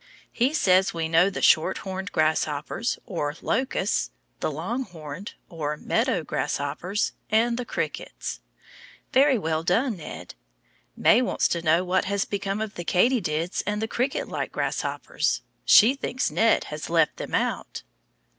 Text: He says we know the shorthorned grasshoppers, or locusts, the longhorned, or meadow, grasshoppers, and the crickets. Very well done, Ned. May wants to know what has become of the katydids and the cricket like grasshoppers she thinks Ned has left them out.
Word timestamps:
He 0.31 0.51
says 0.55 0.95
we 0.95 1.07
know 1.07 1.29
the 1.29 1.43
shorthorned 1.43 2.11
grasshoppers, 2.11 2.97
or 3.05 3.35
locusts, 3.39 4.09
the 4.39 4.49
longhorned, 4.49 5.35
or 5.47 5.77
meadow, 5.77 6.23
grasshoppers, 6.23 7.11
and 7.29 7.55
the 7.55 7.65
crickets. 7.65 8.39
Very 9.13 9.37
well 9.37 9.61
done, 9.61 9.97
Ned. 9.97 10.33
May 10.97 11.21
wants 11.21 11.47
to 11.49 11.61
know 11.61 11.83
what 11.85 12.05
has 12.05 12.25
become 12.25 12.61
of 12.61 12.73
the 12.73 12.83
katydids 12.83 13.61
and 13.67 13.79
the 13.79 13.87
cricket 13.87 14.27
like 14.27 14.51
grasshoppers 14.51 15.43
she 15.65 15.93
thinks 15.93 16.31
Ned 16.31 16.63
has 16.73 16.89
left 16.89 17.17
them 17.17 17.35
out. 17.35 17.83